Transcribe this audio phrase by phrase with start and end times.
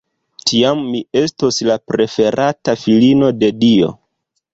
[0.51, 3.93] Tiam mi estos la preferata filino de Dio!